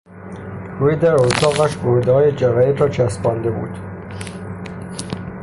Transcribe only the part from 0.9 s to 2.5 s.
در اتاقش بریدههای